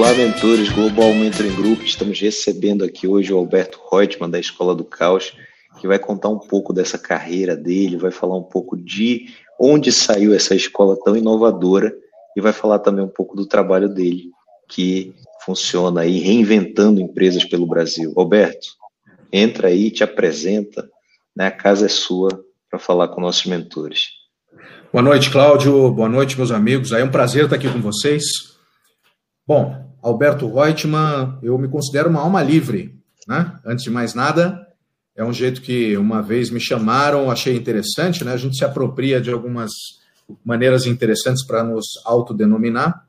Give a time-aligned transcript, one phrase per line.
[0.00, 1.82] Olá, mentores Global Mentoring Group.
[1.82, 5.36] Estamos recebendo aqui hoje o Alberto Reutemann, da Escola do Caos,
[5.78, 9.26] que vai contar um pouco dessa carreira dele, vai falar um pouco de
[9.60, 11.94] onde saiu essa escola tão inovadora
[12.34, 14.30] e vai falar também um pouco do trabalho dele,
[14.70, 18.14] que funciona aí reinventando empresas pelo Brasil.
[18.16, 18.68] Alberto,
[19.30, 20.88] entra aí, te apresenta,
[21.36, 21.48] né?
[21.48, 24.04] a casa é sua para falar com nossos mentores.
[24.90, 25.92] Boa noite, Cláudio.
[25.92, 26.90] Boa noite, meus amigos.
[26.90, 28.24] É um prazer estar aqui com vocês.
[29.46, 33.58] Bom, Alberto Reutemann, eu me considero uma alma livre, né?
[33.64, 34.66] Antes de mais nada,
[35.14, 38.32] é um jeito que uma vez me chamaram, achei interessante, né?
[38.32, 39.70] A gente se apropria de algumas
[40.44, 43.06] maneiras interessantes para nos autodenominar.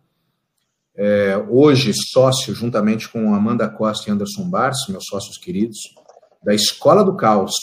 [0.95, 5.77] É, hoje, sócio, juntamente com Amanda Costa e Anderson Bars, meus sócios queridos,
[6.43, 7.53] da Escola do Caos,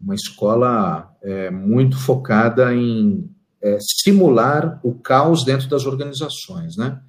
[0.00, 3.28] uma escola é, muito focada em
[3.60, 7.00] é, simular o caos dentro das organizações, né?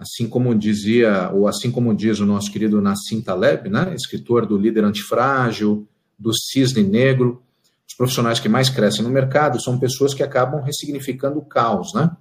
[0.00, 4.56] Assim como dizia, ou assim como diz o nosso querido Nassim Taleb, né, escritor do
[4.56, 5.86] Líder Antifrágil,
[6.18, 7.42] do Cisne Negro,
[7.86, 12.16] os profissionais que mais crescem no mercado são pessoas que acabam ressignificando o caos, né?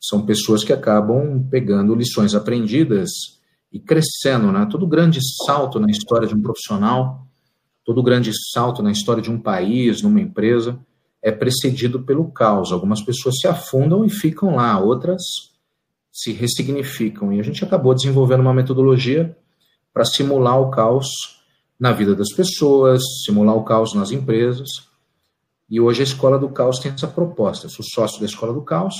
[0.00, 3.10] São pessoas que acabam pegando lições aprendidas
[3.72, 4.68] e crescendo, né?
[4.70, 7.26] Todo grande salto na história de um profissional,
[7.84, 10.78] todo grande salto na história de um país, numa empresa,
[11.20, 12.70] é precedido pelo caos.
[12.70, 15.20] Algumas pessoas se afundam e ficam lá, outras
[16.18, 17.32] se ressignificam.
[17.32, 19.36] E a gente acabou desenvolvendo uma metodologia
[19.92, 21.06] para simular o caos
[21.78, 24.68] na vida das pessoas, simular o caos nas empresas.
[25.70, 27.66] E hoje a Escola do Caos tem essa proposta.
[27.66, 28.94] Eu sou sócio da Escola do Caos,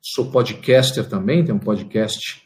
[0.00, 2.42] sou podcaster também, tem um podcast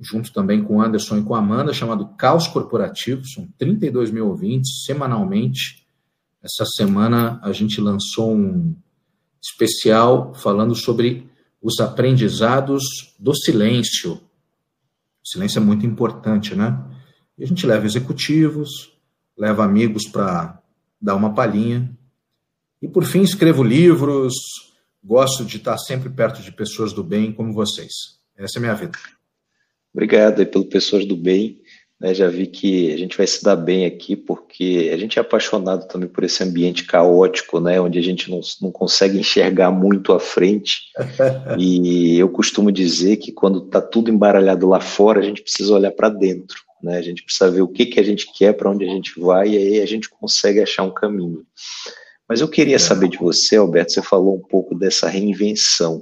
[0.00, 3.24] junto também com o Anderson e com a Amanda, chamado Caos Corporativo.
[3.26, 5.86] São 32 mil ouvintes semanalmente.
[6.42, 8.74] Essa semana a gente lançou um
[9.40, 11.29] especial falando sobre
[11.62, 12.82] os aprendizados
[13.18, 14.12] do silêncio.
[14.12, 16.82] O silêncio é muito importante, né?
[17.36, 18.92] E a gente leva executivos,
[19.36, 20.60] leva amigos para
[21.00, 21.90] dar uma palhinha.
[22.80, 24.34] E por fim, escrevo livros,
[25.02, 27.92] gosto de estar sempre perto de pessoas do bem como vocês.
[28.36, 28.98] Essa é a minha vida.
[29.92, 31.60] Obrigado aí pelo Pessoas do Bem.
[32.00, 35.22] Né, já vi que a gente vai se dar bem aqui, porque a gente é
[35.22, 40.14] apaixonado também por esse ambiente caótico, né, onde a gente não, não consegue enxergar muito
[40.14, 40.84] à frente.
[41.58, 45.90] e eu costumo dizer que quando está tudo embaralhado lá fora, a gente precisa olhar
[45.90, 46.58] para dentro.
[46.82, 49.20] Né, a gente precisa ver o que, que a gente quer, para onde a gente
[49.20, 51.44] vai, e aí a gente consegue achar um caminho.
[52.26, 52.78] Mas eu queria é.
[52.78, 56.00] saber de você, Alberto, você falou um pouco dessa reinvenção.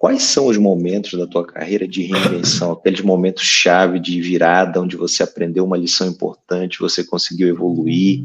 [0.00, 4.96] Quais são os momentos da tua carreira de reinvenção, aqueles momentos chave de virada, onde
[4.96, 8.24] você aprendeu uma lição importante, você conseguiu evoluir?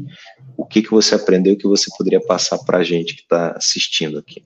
[0.56, 4.18] O que, que você aprendeu que você poderia passar para a gente que está assistindo
[4.18, 4.42] aqui?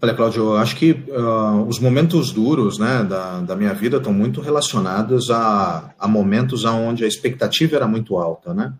[0.00, 4.12] Olha, Cláudio, eu acho que uh, os momentos duros né, da, da minha vida estão
[4.12, 8.72] muito relacionados a, a momentos onde a expectativa era muito alta, né?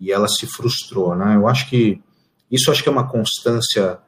[0.00, 1.36] E ela se frustrou, né?
[1.36, 2.00] Eu acho que
[2.50, 3.98] isso acho que é uma constância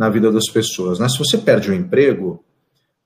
[0.00, 0.98] na vida das pessoas.
[0.98, 1.06] Né?
[1.10, 2.42] Se você perde o emprego,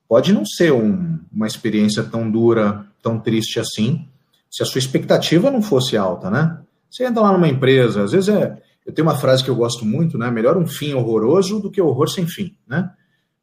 [0.07, 4.07] pode não ser um, uma experiência tão dura, tão triste assim,
[4.49, 6.57] se a sua expectativa não fosse alta, né?
[6.89, 8.57] Você entra lá numa empresa, às vezes é.
[8.85, 10.31] Eu tenho uma frase que eu gosto muito, né?
[10.31, 12.89] Melhor um fim horroroso do que horror sem fim, né?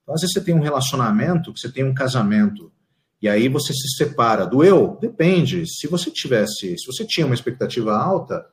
[0.03, 2.73] Então, às vezes você tem um relacionamento, você tem um casamento,
[3.21, 4.47] e aí você se separa.
[4.47, 4.97] Doeu?
[4.99, 5.67] Depende.
[5.67, 8.47] Se você tivesse, se você tinha uma expectativa alta,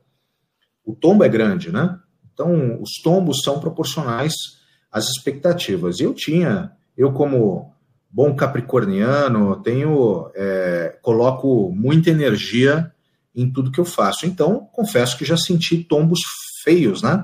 [0.84, 1.98] o tombo é grande, né?
[2.34, 4.59] Então, os tombos são proporcionais
[4.92, 6.00] as expectativas.
[6.00, 7.74] Eu tinha, eu como
[8.10, 12.92] bom capricorniano, tenho, é, coloco muita energia
[13.36, 14.26] em tudo que eu faço.
[14.26, 16.20] Então, confesso que já senti tombos
[16.64, 17.24] feios, né?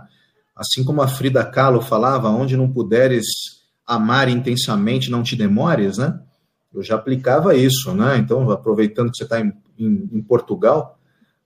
[0.56, 3.26] Assim como a Frida Kahlo falava, onde não puderes
[3.86, 6.20] amar intensamente, não te demores, né?
[6.74, 8.18] Eu já aplicava isso, né?
[8.18, 11.00] Então, aproveitando que você está em, em, em, Portugal,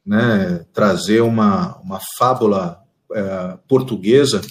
[0.05, 2.81] né, trazer uma, uma fábula
[3.13, 4.41] é, portuguesa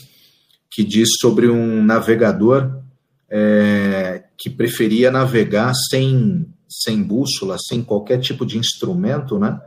[0.70, 2.82] que diz sobre um navegador
[3.30, 9.60] é, que preferia navegar sem, sem bússola, sem qualquer tipo de instrumento, né?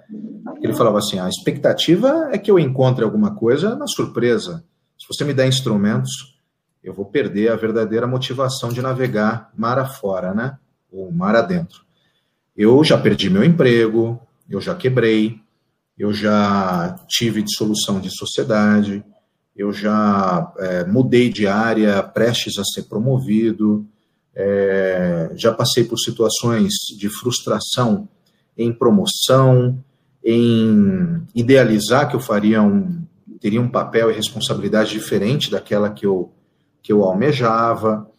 [0.62, 4.64] Ele falava assim: a expectativa é que eu encontre alguma coisa na surpresa.
[4.98, 6.40] Se você me der instrumentos,
[6.84, 10.58] eu vou perder a verdadeira motivação de navegar mar afora, né?
[10.92, 11.82] Ou mar adentro.
[12.56, 14.20] Eu já perdi meu emprego,
[14.50, 15.40] eu já quebrei,
[15.98, 19.04] eu já tive dissolução de sociedade,
[19.62, 23.86] eu já é, mudei de área, prestes a ser promovido,
[24.36, 28.10] é, já passei por situações de frustração
[28.58, 29.84] em promoção,
[30.24, 33.04] em idealizar que eu faria um,
[33.40, 36.32] teria um papel e responsabilidade diferente daquela que eu,
[36.82, 38.10] que eu almejava.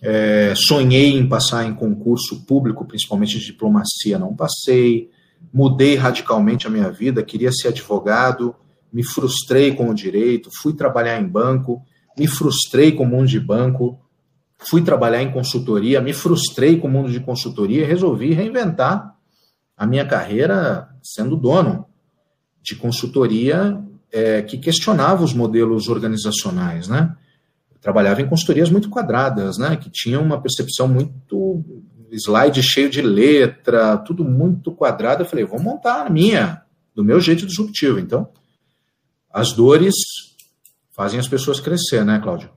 [0.00, 5.10] É, sonhei em passar em concurso público, principalmente de diplomacia, não passei.
[5.52, 8.54] Mudei radicalmente a minha vida, queria ser advogado,
[8.92, 11.82] me frustrei com o direito, fui trabalhar em banco,
[12.18, 13.98] me frustrei com o mundo de banco,
[14.68, 19.16] fui trabalhar em consultoria, me frustrei com o mundo de consultoria e resolvi reinventar
[19.76, 21.86] a minha carreira sendo dono
[22.62, 27.16] de consultoria é, que questionava os modelos organizacionais, né?
[27.80, 29.76] Trabalhava em consultorias muito quadradas, né?
[29.76, 31.64] Que tinham uma percepção muito
[32.12, 35.22] slide cheio de letra, tudo muito quadrado.
[35.22, 36.62] Eu falei, vou montar a minha,
[36.94, 37.98] do meu jeito disruptivo.
[37.98, 38.28] Então,
[39.32, 39.94] as dores
[40.92, 42.50] fazem as pessoas crescer, né, Cláudio?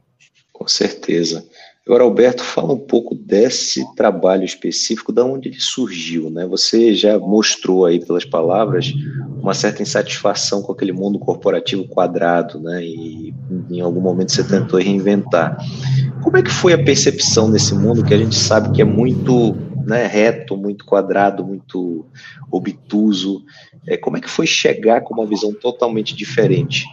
[0.51, 1.45] Com certeza.
[1.85, 6.43] Agora, Alberto, fala um pouco desse trabalho específico, da onde ele surgiu, né?
[6.47, 8.91] Você já mostrou aí pelas palavras
[9.39, 12.83] uma certa insatisfação com aquele mundo corporativo quadrado, né?
[12.83, 13.35] E
[13.69, 15.57] em algum momento você tentou reinventar.
[16.23, 19.55] Como é que foi a percepção nesse mundo que a gente sabe que é muito
[19.85, 22.03] né, reto, muito quadrado, muito
[22.49, 23.43] obtuso?
[23.87, 26.85] É, como é que foi chegar com uma visão totalmente diferente?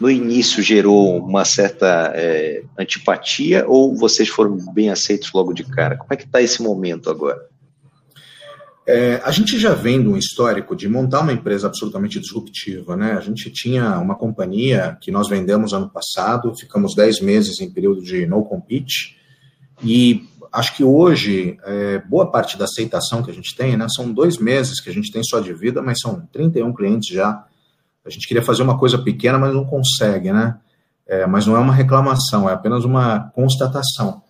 [0.00, 5.96] no início gerou uma certa é, antipatia ou vocês foram bem aceitos logo de cara?
[5.96, 7.48] Como é que está esse momento agora?
[8.86, 13.12] É, a gente já vem de um histórico de montar uma empresa absolutamente disruptiva, né?
[13.12, 18.02] A gente tinha uma companhia que nós vendemos ano passado, ficamos 10 meses em período
[18.02, 19.18] de no compete,
[19.84, 23.86] e acho que hoje, é, boa parte da aceitação que a gente tem, né?
[23.88, 27.44] São dois meses que a gente tem só de vida, mas são 31 clientes já
[28.08, 30.58] a gente queria fazer uma coisa pequena, mas não consegue, né?
[31.06, 34.22] É, mas não é uma reclamação, é apenas uma constatação.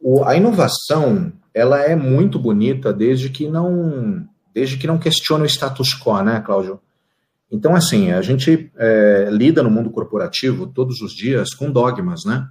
[0.00, 5.46] O, a inovação, ela é muito bonita desde que não desde que não questiona o
[5.46, 6.80] status quo, né, Cláudio?
[7.50, 12.48] Então, assim, a gente é, lida no mundo corporativo todos os dias com dogmas, né?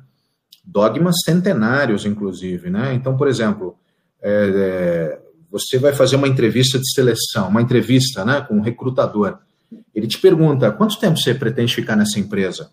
[0.69, 2.93] Dogmas centenários, inclusive, né?
[2.93, 3.77] Então, por exemplo,
[4.21, 5.19] é, é,
[5.49, 9.39] você vai fazer uma entrevista de seleção, uma entrevista, né, com um recrutador.
[9.95, 12.69] Ele te pergunta: quanto tempo você pretende ficar nessa empresa?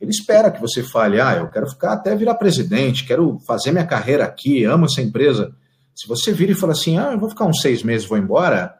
[0.00, 3.86] Ele espera que você fale: ah, eu quero ficar até virar presidente, quero fazer minha
[3.86, 5.52] carreira aqui, amo essa empresa.
[5.94, 8.76] Se você vira e fala assim: ah, eu vou ficar uns seis meses, vou embora,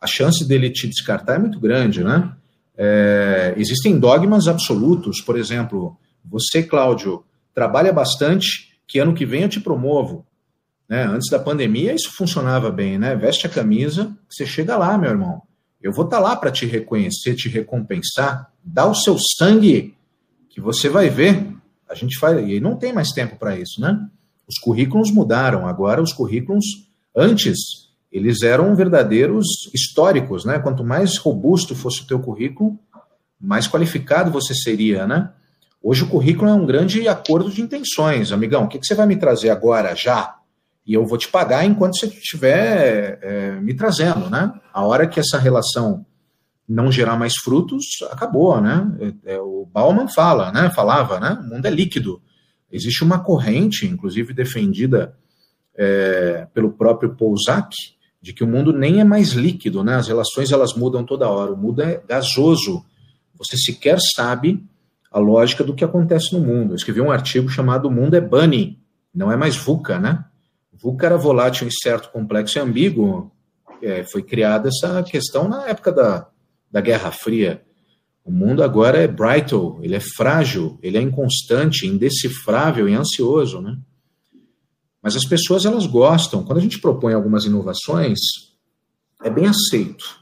[0.00, 2.32] a chance dele te descartar é muito grande, né?
[2.76, 9.48] É, existem dogmas absolutos, por exemplo, você, Cláudio, trabalha bastante, que ano que vem eu
[9.48, 10.26] te promovo.
[10.88, 11.04] Né?
[11.04, 13.16] Antes da pandemia, isso funcionava bem, né?
[13.16, 15.42] Veste a camisa, você chega lá, meu irmão.
[15.82, 19.96] Eu vou estar tá lá para te reconhecer, te recompensar, dá o seu sangue,
[20.48, 21.52] que você vai ver.
[21.88, 23.98] A gente faz, e não tem mais tempo para isso, né?
[24.46, 25.66] Os currículos mudaram.
[25.66, 26.64] Agora, os currículos,
[27.16, 27.56] antes,
[28.10, 30.58] eles eram verdadeiros históricos, né?
[30.58, 32.78] Quanto mais robusto fosse o teu currículo,
[33.40, 35.32] mais qualificado você seria, né?
[35.82, 38.32] Hoje o currículo é um grande acordo de intenções.
[38.32, 40.36] Amigão, o que, que você vai me trazer agora, já?
[40.86, 44.52] e eu vou te pagar enquanto você estiver é, me trazendo, né?
[44.72, 46.04] A hora que essa relação
[46.68, 48.90] não gerar mais frutos, acabou, né?
[49.24, 50.70] É, é, o Bauman fala, né?
[50.70, 51.38] Falava, né?
[51.40, 52.20] O mundo é líquido.
[52.70, 55.16] Existe uma corrente, inclusive defendida
[55.76, 57.74] é, pelo próprio Pousac,
[58.20, 59.96] de que o mundo nem é mais líquido, né?
[59.96, 61.52] As relações elas mudam toda hora.
[61.52, 62.84] O mundo é gasoso.
[63.36, 64.64] Você sequer sabe
[65.12, 66.72] a lógica do que acontece no mundo.
[66.72, 68.80] Eu escrevi um artigo chamado O Mundo é Bunny,
[69.14, 70.24] não é mais VUCA, né?
[70.72, 73.30] VUCA era volátil, incerto, complexo e ambíguo.
[73.82, 76.28] É, foi criada essa questão na época da,
[76.70, 77.62] da Guerra Fria.
[78.24, 83.76] O mundo agora é brittle, ele é frágil, ele é inconstante, indecifrável e ansioso, né?
[85.02, 86.44] Mas as pessoas elas gostam.
[86.44, 88.20] Quando a gente propõe algumas inovações,
[89.22, 90.21] é bem aceito.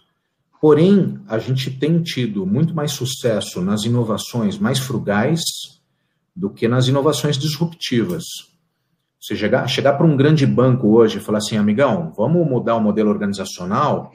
[0.60, 5.40] Porém, a gente tem tido muito mais sucesso nas inovações mais frugais
[6.36, 8.24] do que nas inovações disruptivas.
[9.18, 12.80] Você chegar, chegar para um grande banco hoje e falar assim, amigão, vamos mudar o
[12.80, 14.12] modelo organizacional,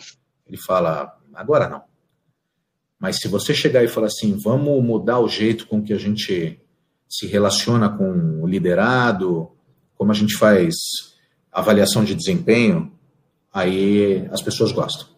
[0.48, 1.82] ele fala, agora não.
[3.00, 6.60] Mas se você chegar e falar assim, vamos mudar o jeito com que a gente
[7.10, 9.52] se relaciona com o liderado,
[9.96, 10.76] como a gente faz
[11.52, 12.92] avaliação de desempenho,
[13.52, 15.15] aí as pessoas gostam.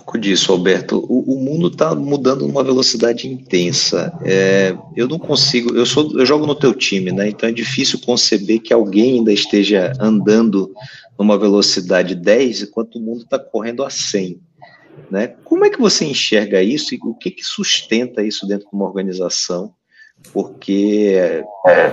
[0.00, 1.04] Pouco disso, Alberto.
[1.08, 4.10] O, o mundo está mudando numa velocidade intensa.
[4.24, 5.76] É, eu não consigo.
[5.76, 7.28] Eu sou, eu jogo no teu time, né?
[7.28, 10.72] Então é difícil conceber que alguém ainda esteja andando
[11.18, 14.40] numa velocidade 10 enquanto o mundo está correndo a 100.
[15.10, 15.28] Né?
[15.44, 18.86] Como é que você enxerga isso e o que, que sustenta isso dentro de uma
[18.86, 19.74] organização?
[20.32, 21.44] Porque é,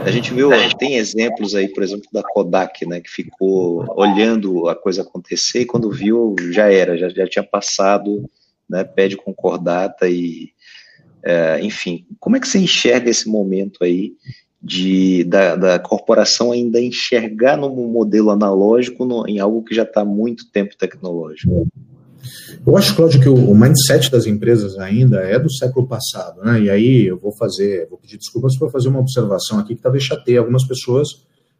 [0.06, 4.76] a gente viu, tem exemplos aí, por exemplo, da Kodak, né, que ficou olhando a
[4.76, 8.30] coisa acontecer e quando viu já era, já, já tinha passado,
[8.70, 10.52] né, pede concordata e,
[11.24, 14.14] é, enfim, como é que você enxerga esse momento aí
[14.62, 20.02] de, da, da corporação ainda enxergar no modelo analógico no, em algo que já está
[20.02, 21.68] há muito tempo tecnológico?
[22.66, 26.62] Eu acho, Cláudio, que o, mindset das empresas ainda é do século passado, né?
[26.62, 30.04] E aí eu vou fazer, vou pedir desculpas para fazer uma observação aqui que talvez
[30.04, 31.08] chateie algumas pessoas,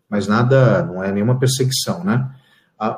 [0.10, 2.30] mas nada, não é nenhuma perseguição, né?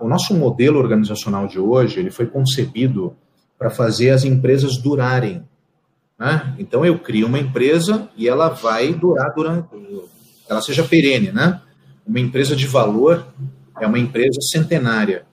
[0.01, 3.15] O nosso modelo organizacional de hoje, ele foi concebido
[3.57, 5.43] para fazer as empresas durarem,
[6.17, 6.55] né?
[6.59, 9.69] Então eu crio uma empresa e ela vai durar durante,
[10.49, 11.61] ela seja perene, né?
[12.05, 13.25] Uma empresa de valor
[13.79, 15.25] é uma empresa centenária.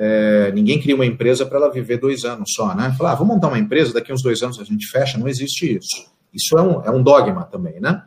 [0.00, 2.94] É, ninguém cria uma empresa para ela viver dois anos só, né?
[2.96, 5.76] Falar, ah, vamos montar uma empresa, daqui uns dois anos a gente fecha, não existe
[5.76, 6.08] isso.
[6.32, 8.02] Isso é um, é um dogma também, né?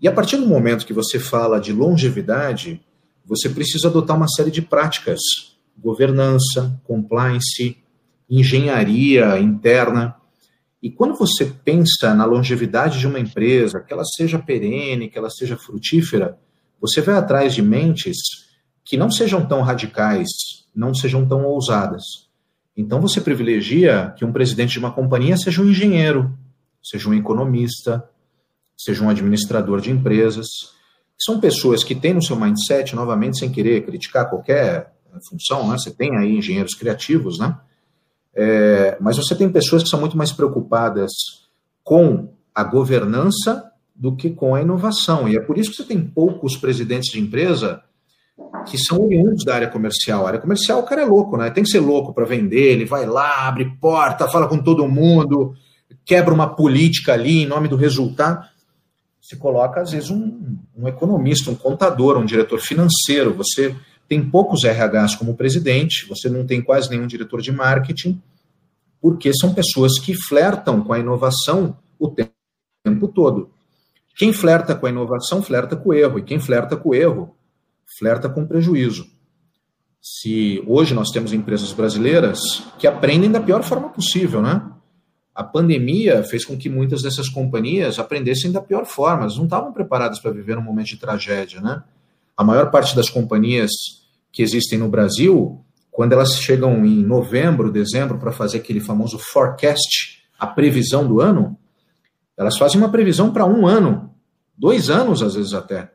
[0.00, 2.82] E a partir do momento que você fala de longevidade,
[3.24, 5.20] você precisa adotar uma série de práticas,
[5.78, 7.78] governança, compliance,
[8.28, 10.16] engenharia interna,
[10.82, 15.30] e quando você pensa na longevidade de uma empresa, que ela seja perene, que ela
[15.30, 16.36] seja frutífera,
[16.80, 18.18] você vai atrás de mentes
[18.84, 20.28] que não sejam tão radicais,
[20.74, 22.02] não sejam tão ousadas.
[22.76, 26.32] Então você privilegia que um presidente de uma companhia seja um engenheiro,
[26.82, 28.08] seja um economista,
[28.76, 30.46] seja um administrador de empresas.
[31.20, 34.92] São pessoas que têm no seu mindset, novamente, sem querer criticar qualquer
[35.28, 35.76] função, né?
[35.78, 37.56] Você tem aí engenheiros criativos, né?
[38.34, 41.10] É, mas você tem pessoas que são muito mais preocupadas
[41.84, 45.28] com a governança do que com a inovação.
[45.28, 47.82] E é por isso que você tem poucos presidentes de empresa
[48.66, 50.24] que são oriundos da área comercial.
[50.24, 51.50] A área comercial, o cara é louco, né?
[51.50, 55.54] Tem que ser louco para vender, ele vai lá, abre porta, fala com todo mundo,
[56.04, 58.46] quebra uma política ali em nome do resultado.
[59.20, 63.34] Se coloca, às vezes, um, um economista, um contador, um diretor financeiro.
[63.34, 63.74] Você
[64.08, 68.20] tem poucos RHs como presidente, você não tem quase nenhum diretor de marketing,
[69.00, 73.50] porque são pessoas que flertam com a inovação o tempo todo.
[74.16, 77.34] Quem flerta com a inovação, flerta com o erro, e quem flerta com o erro,
[77.98, 79.06] flerta com prejuízo.
[80.00, 82.40] Se hoje nós temos empresas brasileiras
[82.78, 84.68] que aprendem da pior forma possível, né?
[85.34, 89.72] A pandemia fez com que muitas dessas companhias aprendessem da pior forma, elas não estavam
[89.72, 91.82] preparadas para viver um momento de tragédia, né?
[92.36, 93.70] A maior parte das companhias
[94.32, 100.22] que existem no Brasil, quando elas chegam em novembro, dezembro, para fazer aquele famoso forecast,
[100.38, 101.56] a previsão do ano,
[102.36, 104.12] elas fazem uma previsão para um ano,
[104.58, 105.91] dois anos às vezes até.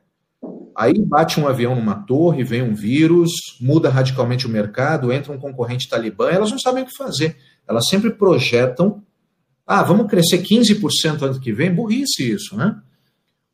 [0.78, 5.40] Aí bate um avião numa torre, vem um vírus, muda radicalmente o mercado, entra um
[5.40, 7.36] concorrente talibã, elas não sabem o que fazer.
[7.68, 9.02] Elas sempre projetam,
[9.66, 12.80] ah, vamos crescer 15% ano que vem, burrice isso, né?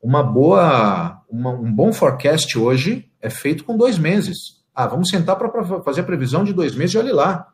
[0.02, 4.36] Uma boa, uma, um bom forecast hoje é feito com dois meses.
[4.74, 7.48] Ah, vamos sentar para fazer a previsão de dois meses e olhe lá.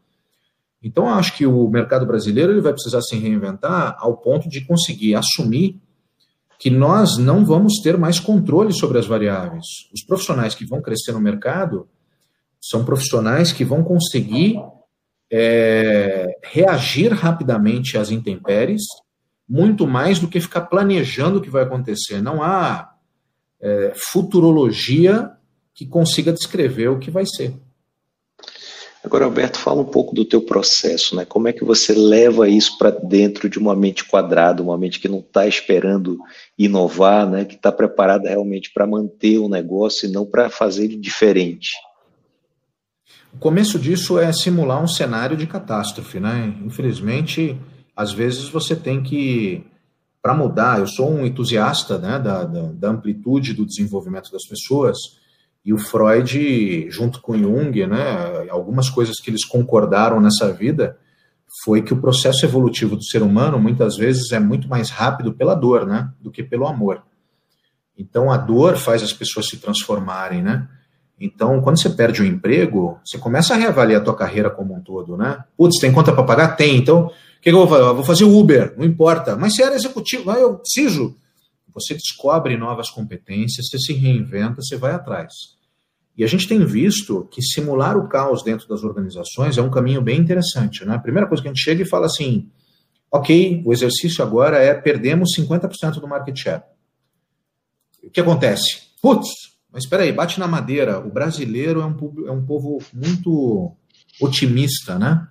[0.82, 5.14] Então, acho que o mercado brasileiro ele vai precisar se reinventar ao ponto de conseguir
[5.14, 5.80] assumir
[6.60, 9.64] que nós não vamos ter mais controle sobre as variáveis.
[9.94, 11.88] Os profissionais que vão crescer no mercado
[12.60, 14.60] são profissionais que vão conseguir
[15.32, 18.82] é, reagir rapidamente às intempéries,
[19.48, 22.20] muito mais do que ficar planejando o que vai acontecer.
[22.20, 22.92] Não há
[23.58, 25.30] é, futurologia
[25.74, 27.54] que consiga descrever o que vai ser.
[29.02, 31.24] Agora, Alberto, fala um pouco do teu processo, né?
[31.24, 35.08] Como é que você leva isso para dentro de uma mente quadrada, uma mente que
[35.08, 36.18] não está esperando
[36.58, 37.46] inovar, né?
[37.46, 41.70] Que está preparada realmente para manter o negócio e não para fazer ele diferente.
[43.32, 46.54] O começo disso é simular um cenário de catástrofe, né?
[46.62, 47.58] Infelizmente,
[47.96, 49.64] às vezes você tem que
[50.22, 50.78] para mudar.
[50.78, 55.19] Eu sou um entusiasta né, da, da, da amplitude do desenvolvimento das pessoas
[55.64, 60.96] e o Freud, junto com Jung, né, algumas coisas que eles concordaram nessa vida
[61.64, 65.54] foi que o processo evolutivo do ser humano muitas vezes é muito mais rápido pela
[65.54, 67.02] dor, né, do que pelo amor.
[67.98, 70.66] Então a dor faz as pessoas se transformarem, né?
[71.20, 74.80] Então, quando você perde o emprego, você começa a reavaliar a tua carreira como um
[74.80, 75.44] todo, né?
[75.54, 76.56] Putz, tem conta para pagar?
[76.56, 76.78] Tem.
[76.78, 77.08] Então, o
[77.42, 77.82] que, que, eu vou fazer?
[77.82, 79.36] Eu vou fazer Uber, não importa.
[79.36, 81.14] Mas se era executivo, eu preciso.
[81.74, 85.32] Você descobre novas competências, você se reinventa, você vai atrás.
[86.16, 90.02] E a gente tem visto que simular o caos dentro das organizações é um caminho
[90.02, 90.84] bem interessante.
[90.84, 90.94] Né?
[90.94, 92.50] A primeira coisa que a gente chega e fala assim:
[93.10, 96.62] ok, o exercício agora é perdemos 50% do market share.
[98.02, 98.90] O que acontece?
[99.00, 99.28] Putz,
[99.72, 100.98] mas espera aí, bate na madeira.
[100.98, 101.96] O brasileiro é um,
[102.26, 103.74] é um povo muito
[104.20, 105.26] otimista, né?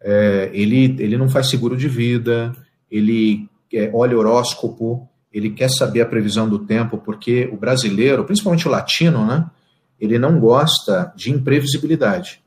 [0.00, 2.52] É, ele, ele não faz seguro de vida,
[2.90, 8.68] ele é, olha horóscopo, ele quer saber a previsão do tempo, porque o brasileiro, principalmente
[8.68, 9.48] o latino, né,
[9.98, 12.42] ele não gosta de imprevisibilidade.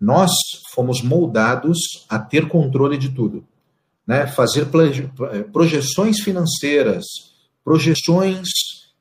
[0.00, 0.30] Nós
[0.72, 3.44] fomos moldados a ter controle de tudo,
[4.06, 4.26] né?
[4.26, 4.66] fazer
[5.52, 7.04] projeções financeiras,
[7.64, 8.48] projeções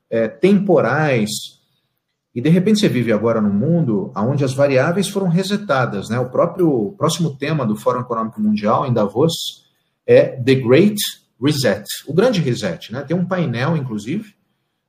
[0.09, 1.29] é, temporais.
[2.33, 6.09] E de repente você vive agora num mundo onde as variáveis foram resetadas.
[6.09, 6.19] Né?
[6.19, 9.33] O próprio o próximo tema do Fórum Econômico Mundial em Davos
[10.05, 10.97] é The Great
[11.41, 12.91] Reset, o grande reset.
[12.91, 13.01] Né?
[13.03, 14.35] Tem um painel, inclusive,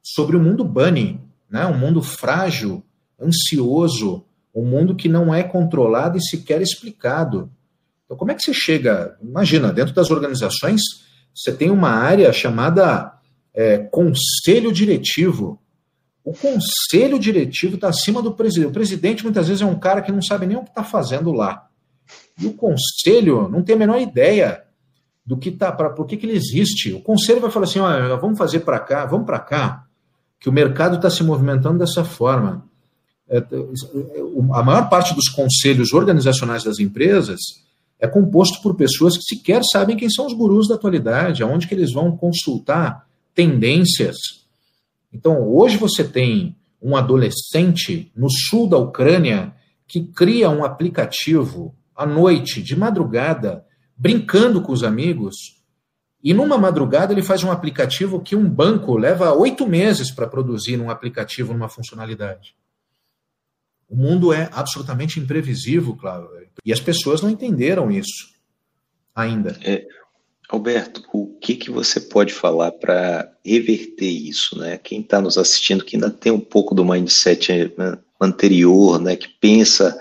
[0.02, 1.67] sobre o mundo bunny, né?
[1.67, 2.83] um mundo frágil,
[3.21, 4.25] ansioso,
[4.55, 7.50] um mundo que não é controlado e sequer explicado.
[8.05, 9.17] Então, como é que você chega?
[9.23, 10.81] Imagina, dentro das organizações,
[11.35, 13.12] você tem uma área chamada
[13.55, 15.61] é, conselho diretivo.
[16.25, 18.71] O conselho diretivo está acima do presidente.
[18.71, 21.33] O presidente muitas vezes é um cara que não sabe nem o que está fazendo
[21.33, 21.69] lá.
[22.40, 24.64] E o conselho não tem a menor ideia
[25.28, 26.90] do que tá, para por que, que ele existe.
[26.94, 29.85] O conselho vai falar assim: olha, vamos fazer para cá, vamos para cá,
[30.40, 32.64] que o mercado está se movimentando dessa forma.
[33.28, 33.44] É,
[34.54, 37.38] a maior parte dos conselhos organizacionais das empresas
[38.00, 41.75] é composto por pessoas que sequer sabem quem são os gurus da atualidade, aonde que
[41.75, 44.16] eles vão consultar tendências.
[45.12, 49.52] Então, hoje você tem um adolescente no sul da Ucrânia
[49.87, 53.67] que cria um aplicativo à noite, de madrugada,
[53.99, 55.59] brincando com os amigos,
[56.23, 60.81] e numa madrugada ele faz um aplicativo que um banco leva oito meses para produzir
[60.81, 62.55] um aplicativo numa funcionalidade.
[63.88, 66.28] O mundo é absolutamente imprevisível, claro.
[66.64, 68.28] E as pessoas não entenderam isso
[69.14, 69.59] ainda.
[69.64, 69.87] É,
[70.49, 74.59] Alberto, o que, que você pode falar para reverter isso?
[74.59, 74.78] Né?
[74.78, 79.28] Quem está nos assistindo, que ainda tem um pouco do mindset né, anterior, né, que
[79.28, 79.99] pensa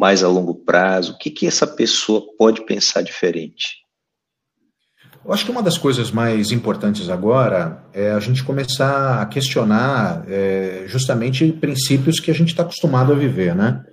[0.00, 3.80] mais a longo prazo, o que, que essa pessoa pode pensar diferente?
[5.22, 10.24] Eu acho que uma das coisas mais importantes agora é a gente começar a questionar
[10.26, 13.84] é, justamente princípios que a gente está acostumado a viver, né?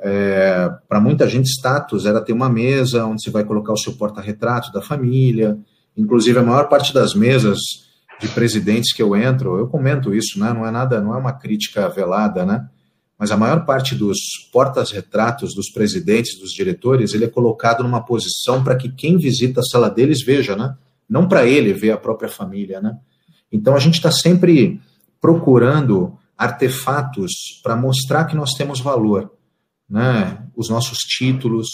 [0.00, 3.92] É, Para muita gente, status era ter uma mesa onde você vai colocar o seu
[3.92, 5.56] porta-retrato da família.
[5.96, 7.56] Inclusive, a maior parte das mesas
[8.20, 10.52] de presidentes que eu entro, eu comento isso, né?
[10.52, 12.68] Não é nada, não é uma crítica velada, né?
[13.18, 14.18] Mas a maior parte dos
[14.52, 19.64] portas-retratos dos presidentes, dos diretores, ele é colocado numa posição para que quem visita a
[19.64, 20.76] sala deles veja, né?
[21.08, 22.98] Não para ele ver a própria família, né?
[23.50, 24.80] Então a gente está sempre
[25.20, 29.32] procurando artefatos para mostrar que nós temos valor,
[29.88, 30.46] né?
[30.54, 31.68] Os nossos títulos.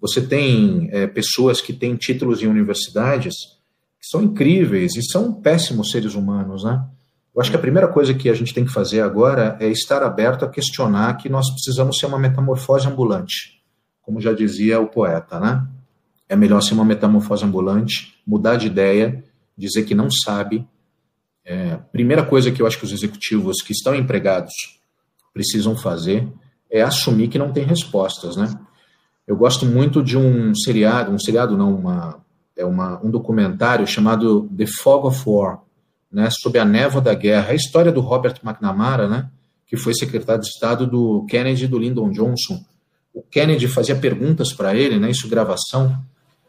[0.00, 3.34] Você tem é, pessoas que têm títulos em universidades
[3.98, 6.80] que são incríveis e são péssimos seres humanos, né?
[7.36, 10.02] Eu acho que a primeira coisa que a gente tem que fazer agora é estar
[10.02, 13.62] aberto a questionar que nós precisamos ser uma metamorfose ambulante,
[14.00, 15.68] como já dizia o poeta, né?
[16.30, 19.22] É melhor ser uma metamorfose ambulante, mudar de ideia,
[19.54, 20.66] dizer que não sabe.
[21.44, 24.80] É, primeira coisa que eu acho que os executivos que estão empregados
[25.34, 26.26] precisam fazer
[26.70, 28.48] é assumir que não tem respostas, né?
[29.26, 32.24] Eu gosto muito de um seriado, um seriado não, uma,
[32.56, 35.65] é uma, um documentário chamado The Fog of War,
[36.10, 37.50] né, sob a névoa da guerra.
[37.50, 39.30] A história do Robert McNamara, né,
[39.66, 42.64] que foi secretário de Estado do Kennedy e do Lyndon Johnson.
[43.12, 45.98] O Kennedy fazia perguntas para ele, né, isso gravação,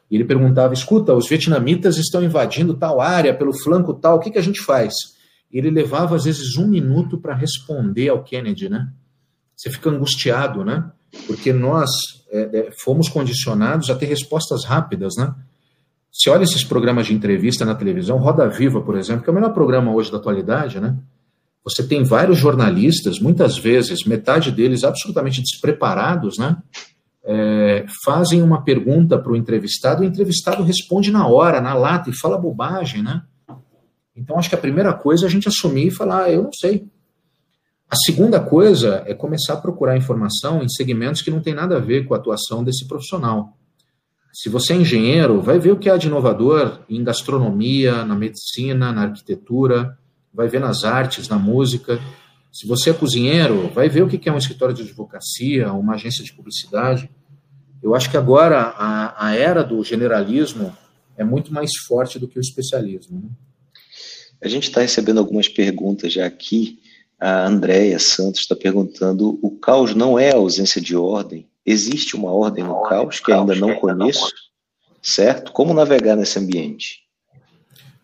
[0.10, 4.32] e ele perguntava: escuta, os vietnamitas estão invadindo tal área, pelo flanco tal, o que,
[4.32, 4.94] que a gente faz?
[5.52, 8.90] Ele levava, às vezes, um minuto para responder ao Kennedy, né?
[9.56, 10.92] Você fica angustiado, né?
[11.26, 11.90] Porque nós
[12.30, 15.34] é, é, fomos condicionados a ter respostas rápidas, né?
[16.18, 19.36] Se olha esses programas de entrevista na televisão, Roda Viva, por exemplo, que é o
[19.36, 20.98] melhor programa hoje da atualidade, né?
[21.64, 26.58] Você tem vários jornalistas, muitas vezes, metade deles absolutamente despreparados, né?
[27.24, 32.18] É, fazem uma pergunta para o entrevistado, o entrevistado responde na hora, na lata, e
[32.18, 33.22] fala bobagem, né?
[34.16, 36.54] Então, acho que a primeira coisa é a gente assumir e falar, ah, eu não
[36.54, 36.88] sei.
[37.88, 41.80] A segunda coisa é começar a procurar informação em segmentos que não tem nada a
[41.80, 43.57] ver com a atuação desse profissional.
[44.40, 48.92] Se você é engenheiro, vai ver o que há de inovador em gastronomia, na medicina,
[48.92, 49.98] na arquitetura,
[50.32, 52.00] vai ver nas artes, na música.
[52.54, 56.24] Se você é cozinheiro, vai ver o que é um escritório de advocacia, uma agência
[56.24, 57.10] de publicidade.
[57.82, 60.72] Eu acho que agora a, a era do generalismo
[61.18, 63.20] é muito mais forte do que o especialismo.
[63.20, 63.30] Né?
[64.40, 66.80] A gente está recebendo algumas perguntas já aqui.
[67.20, 72.32] A Andréia Santos está perguntando: o caos não é a ausência de ordem, Existe uma
[72.32, 74.32] ordem no caos que ainda não conheço,
[75.02, 75.52] certo?
[75.52, 77.02] Como navegar nesse ambiente?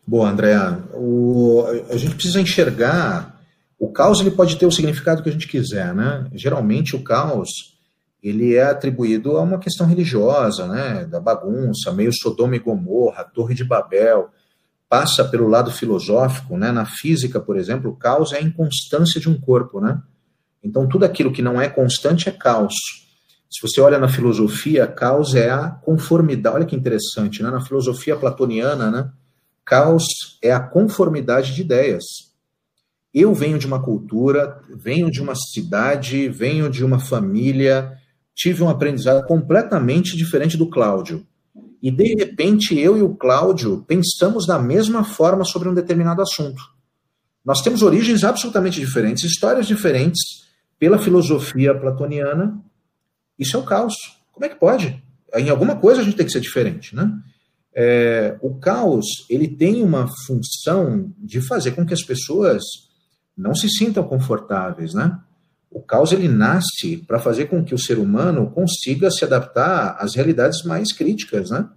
[0.06, 0.58] Bom, André,
[0.93, 3.41] o, a gente precisa enxergar.
[3.80, 6.28] O caos ele pode ter o significado que a gente quiser, né?
[6.34, 7.78] Geralmente o caos
[8.21, 11.06] ele é atribuído a uma questão religiosa, né?
[11.06, 14.30] Da bagunça, meio Sodoma e Gomorra, Torre de Babel.
[14.89, 16.69] Passa pelo lado filosófico, né?
[16.69, 20.02] Na física, por exemplo, o caos é a inconstância de um corpo, né?
[20.62, 22.76] Então tudo aquilo que não é constante é caos.
[23.54, 26.56] Se você olha na filosofia, caos é a conformidade.
[26.56, 27.52] Olha que interessante, né?
[27.52, 29.12] Na filosofia platoniana, né?
[29.63, 32.04] Caos é a conformidade de ideias.
[33.13, 37.96] Eu venho de uma cultura, venho de uma cidade, venho de uma família,
[38.34, 41.24] tive um aprendizado completamente diferente do Cláudio.
[41.80, 46.63] E de repente eu e o Cláudio pensamos da mesma forma sobre um determinado assunto.
[47.46, 50.44] Nós temos origens absolutamente diferentes, histórias diferentes,
[50.80, 52.60] pela filosofia platoniana.
[53.38, 53.93] Isso é o caos.
[54.32, 55.02] Como é que pode?
[55.36, 57.12] Em alguma coisa a gente tem que ser diferente, né?
[57.76, 62.62] É, o caos ele tem uma função de fazer com que as pessoas
[63.36, 65.17] não se sintam confortáveis, né?
[65.72, 70.13] O caos ele nasce para fazer com que o ser humano consiga se adaptar às
[70.13, 71.67] realidades mais críticas, né?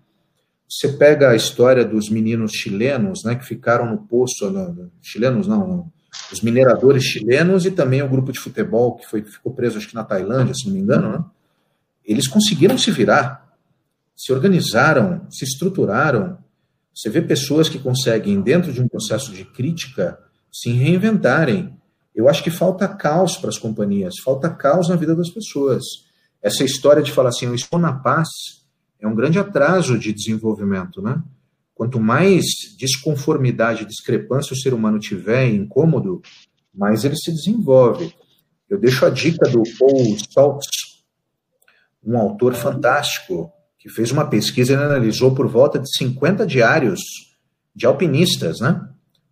[0.69, 5.67] Você pega a história dos meninos chilenos, né, que ficaram no poço, no, chilenos não,
[5.67, 5.93] não,
[6.33, 9.95] os mineradores chilenos e também o grupo de futebol que foi ficou preso acho que
[9.95, 11.25] na Tailândia, se não me engano, né?
[12.07, 13.57] Eles conseguiram se virar,
[14.15, 16.39] se organizaram, se estruturaram.
[16.95, 20.19] Você vê pessoas que conseguem dentro de um processo de crítica
[20.53, 21.77] se reinventarem.
[22.15, 25.83] Eu acho que falta caos para as companhias, falta caos na vida das pessoas.
[26.41, 28.29] Essa história de falar assim, eu estou na paz,
[29.01, 31.23] é um grande atraso de desenvolvimento, né?
[31.75, 32.45] Quanto mais
[32.79, 36.23] desconformidade, discrepância o ser humano tiver, incômodo,
[36.75, 38.15] mais ele se desenvolve.
[38.69, 39.63] Eu deixo a dica do
[40.35, 40.57] Paul
[42.07, 47.01] um autor fantástico, que fez uma pesquisa e analisou por volta de 50 diários
[47.75, 48.81] de alpinistas, né?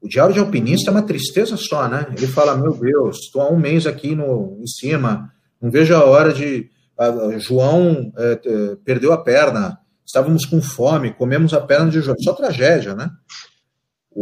[0.02, 2.06] O diário de alpinista é uma tristeza só, né?
[2.14, 5.32] Ele fala: Meu Deus, estou há um mês aqui no, em cima,
[5.62, 6.68] não vejo a hora de.
[7.38, 12.16] João é, é, perdeu a perna, estávamos com fome, comemos a perna de João.
[12.20, 13.10] Só tragédia, né?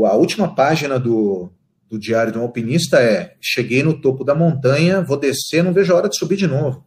[0.06, 1.52] A última página do,
[1.90, 5.92] do diário de um alpinista é: Cheguei no topo da montanha, vou descer, não vejo
[5.92, 6.86] a hora de subir de novo.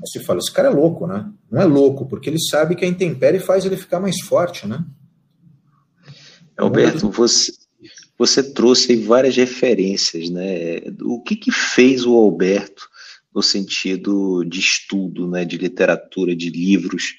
[0.00, 1.30] Você fala: Esse cara é louco, né?
[1.50, 4.84] Não é louco, porque ele sabe que a intempérie faz ele ficar mais forte, né?
[6.56, 7.52] Alberto, você,
[8.18, 10.80] você trouxe aí várias referências, né?
[11.02, 12.88] O que, que fez o Alberto
[13.34, 17.14] no sentido de estudo, né, de literatura, de livros,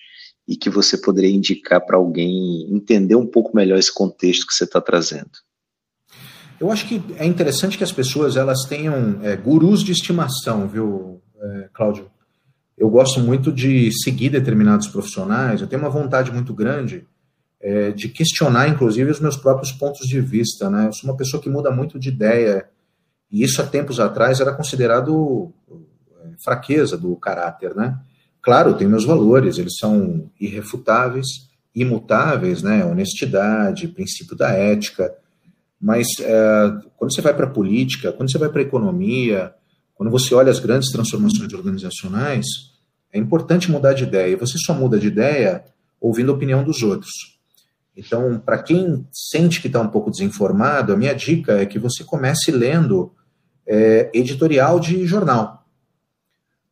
[0.48, 4.66] e que você poderia indicar para alguém entender um pouco melhor esse contexto que você
[4.66, 5.32] está trazendo?
[6.60, 11.22] Eu acho que é interessante que as pessoas elas tenham é, gurus de estimação, viu,
[11.42, 12.12] é, Cláudio?
[12.82, 17.08] Eu gosto muito de seguir determinados profissionais, eu tenho uma vontade muito grande
[17.62, 20.68] é, de questionar, inclusive, os meus próprios pontos de vista.
[20.68, 20.88] Né?
[20.88, 22.68] Eu sou uma pessoa que muda muito de ideia,
[23.32, 27.76] e isso há tempos atrás era considerado é, fraqueza do caráter.
[27.76, 27.96] Né?
[28.42, 31.28] Claro, tem meus valores, eles são irrefutáveis,
[31.76, 32.84] imutáveis, né?
[32.84, 35.14] honestidade, princípio da ética,
[35.80, 39.54] mas é, quando você vai para a política, quando você vai para a economia,
[39.94, 42.71] quando você olha as grandes transformações organizacionais,
[43.14, 44.38] é importante mudar de ideia.
[44.38, 45.64] Você só muda de ideia
[46.00, 47.12] ouvindo a opinião dos outros.
[47.96, 52.04] Então, para quem sente que está um pouco desinformado, a minha dica é que você
[52.04, 53.12] comece lendo
[53.68, 55.66] é, editorial de jornal.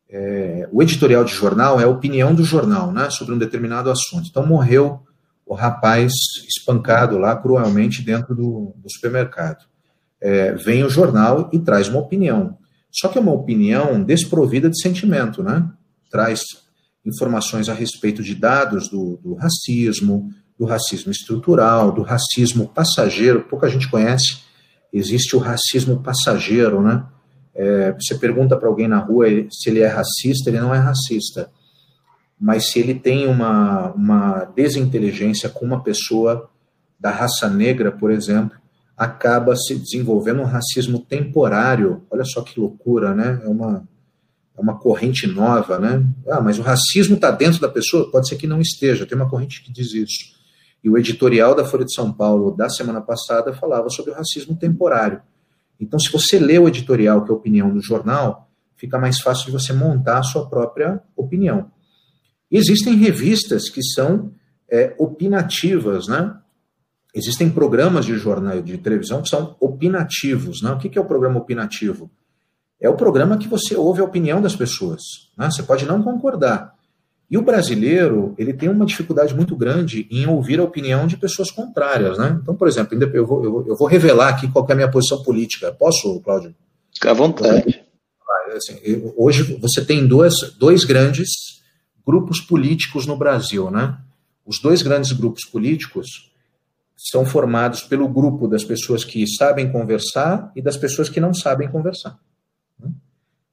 [0.08, 4.28] É, o editorial de jornal é a opinião do jornal né, sobre um determinado assunto.
[4.28, 5.00] Então, morreu
[5.46, 6.12] o rapaz
[6.48, 9.64] espancado lá cruelmente dentro do, do supermercado.
[10.20, 12.56] É, vem o jornal e traz uma opinião.
[12.90, 15.68] Só que é uma opinião desprovida de sentimento, né?
[16.10, 16.40] Traz
[17.04, 23.68] informações a respeito de dados do, do racismo, do racismo estrutural, do racismo passageiro, pouca
[23.68, 24.40] gente conhece.
[24.92, 27.06] Existe o racismo passageiro, né?
[27.54, 31.50] É, você pergunta para alguém na rua se ele é racista, ele não é racista.
[32.38, 36.48] Mas se ele tem uma, uma desinteligência com uma pessoa
[36.98, 38.58] da raça negra, por exemplo,
[38.96, 42.02] acaba se desenvolvendo um racismo temporário.
[42.10, 43.40] Olha só que loucura, né?
[43.42, 43.88] É uma,
[44.60, 46.04] uma corrente nova, né?
[46.28, 48.10] Ah, mas o racismo está dentro da pessoa?
[48.10, 49.06] Pode ser que não esteja.
[49.06, 50.38] Tem uma corrente que diz isso.
[50.82, 54.56] E o editorial da Folha de São Paulo da semana passada falava sobre o racismo
[54.56, 55.20] temporário.
[55.78, 59.46] Então, se você lê o editorial, que é a opinião do jornal, fica mais fácil
[59.46, 61.70] de você montar a sua própria opinião.
[62.50, 64.32] Existem revistas que são
[64.70, 66.36] é, opinativas, né?
[67.14, 70.62] Existem programas de jornal de televisão que são opinativos.
[70.62, 70.70] Né?
[70.70, 72.10] O que é o programa opinativo?
[72.80, 75.02] É o programa que você ouve a opinião das pessoas.
[75.36, 75.50] Né?
[75.50, 76.74] Você pode não concordar,
[77.30, 81.48] e o brasileiro, ele tem uma dificuldade muito grande em ouvir a opinião de pessoas
[81.48, 82.40] contrárias, né?
[82.42, 85.70] Então, por exemplo, eu vou, eu vou revelar aqui qual é a minha posição política.
[85.70, 86.52] Posso, Cláudio?
[86.92, 87.84] Fica à vontade.
[88.52, 88.80] Assim,
[89.16, 91.28] hoje você tem dois, dois grandes
[92.04, 93.96] grupos políticos no Brasil, né?
[94.44, 96.32] Os dois grandes grupos políticos
[96.96, 101.70] são formados pelo grupo das pessoas que sabem conversar e das pessoas que não sabem
[101.70, 102.18] conversar.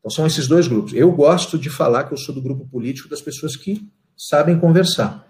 [0.08, 0.94] Então são esses dois grupos.
[0.94, 5.28] Eu gosto de falar que eu sou do grupo político das pessoas que sabem conversar.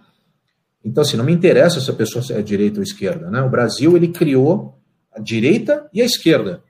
[0.85, 3.31] Então, assim, não me interessa se a pessoa é direita ou esquerda.
[3.31, 3.41] Né?
[3.41, 4.77] O Brasil ele criou
[5.11, 6.61] a direita e a esquerda.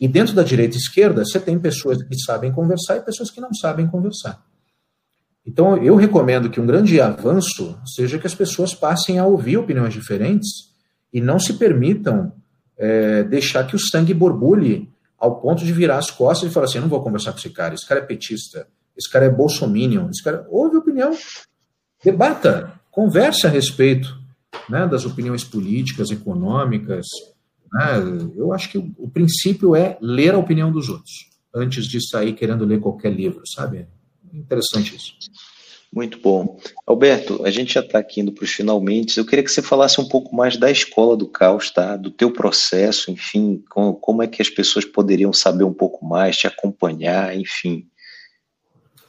[0.00, 3.40] E dentro da direita e esquerda, você tem pessoas que sabem conversar e pessoas que
[3.40, 4.44] não sabem conversar.
[5.46, 9.94] Então, eu recomendo que um grande avanço seja que as pessoas passem a ouvir opiniões
[9.94, 10.48] diferentes
[11.12, 12.32] e não se permitam
[12.76, 16.78] é, deixar que o sangue borbulhe ao ponto de virar as costas e falar assim:
[16.78, 20.08] eu não vou conversar com esse cara, esse cara é petista, esse cara é bolsominion,
[20.10, 20.46] esse cara.
[20.50, 21.12] Ouve opinião,
[22.04, 24.16] debata, converse a respeito
[24.68, 27.06] né, das opiniões políticas, econômicas,
[27.72, 27.98] né?
[28.36, 32.32] Eu acho que o, o, princípio é ler a opinião dos outros, antes de sair
[32.32, 33.86] querendo ler qualquer livro, sabe?
[34.32, 35.14] Interessante isso.
[35.92, 36.58] Muito bom.
[36.86, 39.18] Alberto, a gente já está aqui indo para os finalmente.
[39.18, 41.96] Eu queria que você falasse um pouco mais da escola do caos, tá?
[41.96, 46.36] Do teu processo, enfim, com, como é que as pessoas poderiam saber um pouco mais,
[46.36, 47.86] te acompanhar, enfim.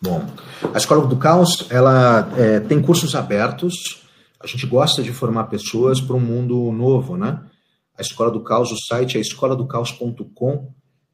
[0.01, 0.25] Bom,
[0.73, 4.07] a escola do caos, ela é, tem cursos abertos.
[4.39, 7.43] A gente gosta de formar pessoas para um mundo novo, né?
[7.99, 10.73] a Escola do Caos, o site é escoladocaos.com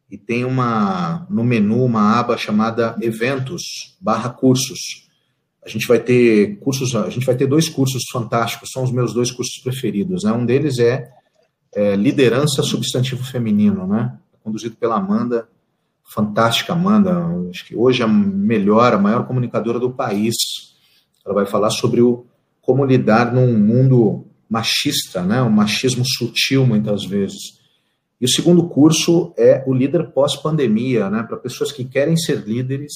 [0.09, 5.04] e tem uma no menu uma aba chamada eventos barra cursos.
[5.65, 9.13] A gente vai ter cursos, a gente vai ter dois cursos fantásticos, são os meus
[9.13, 10.23] dois cursos preferidos.
[10.23, 10.31] Né?
[10.31, 11.11] Um deles é,
[11.73, 14.15] é liderança substantivo feminino, né?
[14.43, 15.49] Conduzido pela Amanda,
[16.03, 17.11] fantástica Amanda,
[17.49, 20.35] acho que hoje é a melhor, a maior comunicadora do país.
[21.25, 22.27] Ela vai falar sobre o
[22.61, 25.41] como lidar num mundo machista, né?
[25.41, 27.59] um machismo sutil muitas vezes.
[28.19, 31.23] E o segundo curso é o líder pós-pandemia, né?
[31.23, 32.91] para pessoas que querem ser líderes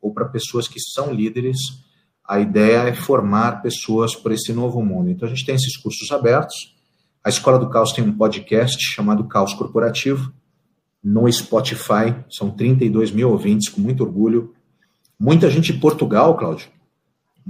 [0.00, 1.58] ou para pessoas que são líderes.
[2.30, 5.10] A ideia é formar pessoas para esse novo mundo.
[5.10, 6.54] Então a gente tem esses cursos abertos.
[7.24, 10.32] A Escola do Caos tem um podcast chamado Caos Corporativo
[11.02, 12.14] no Spotify.
[12.30, 14.54] São 32 mil ouvintes, com muito orgulho.
[15.18, 16.68] Muita gente de Portugal, Cláudio.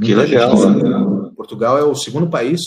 [0.01, 0.57] Que legal.
[0.57, 1.35] Gente...
[1.37, 2.61] Portugal é o segundo país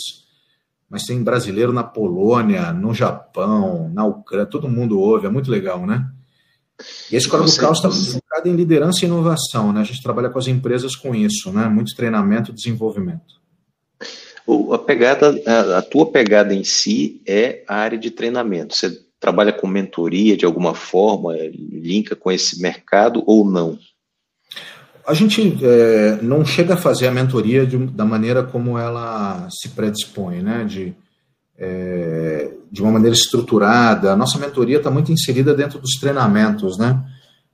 [0.94, 5.84] mas tem brasileiro na Polônia, no Japão, na Ucrânia, todo mundo ouve, é muito legal,
[5.84, 6.08] né?
[7.10, 9.80] E a Escola do Caos está focada em liderança e inovação, né?
[9.80, 11.68] A gente trabalha com as empresas com isso, né?
[11.68, 13.34] Muito treinamento e desenvolvimento.
[14.72, 18.74] A pegada, a, a tua pegada em si é a área de treinamento.
[18.74, 23.78] Você trabalha com mentoria de alguma forma, linka com esse mercado ou não?
[25.06, 29.68] A gente é, não chega a fazer a mentoria de, da maneira como ela se
[29.70, 30.64] predispõe, né?
[30.64, 30.94] De,
[31.58, 34.12] é, de uma maneira estruturada.
[34.12, 37.02] A nossa mentoria está muito inserida dentro dos treinamentos, né?